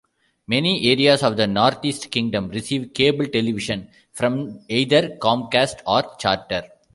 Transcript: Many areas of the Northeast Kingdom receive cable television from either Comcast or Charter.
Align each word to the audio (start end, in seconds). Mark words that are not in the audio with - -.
Many 0.47 0.87
areas 0.91 1.21
of 1.21 1.37
the 1.37 1.45
Northeast 1.45 2.09
Kingdom 2.09 2.49
receive 2.49 2.91
cable 2.91 3.27
television 3.27 3.91
from 4.13 4.65
either 4.67 5.09
Comcast 5.17 5.81
or 5.85 6.15
Charter. 6.17 6.63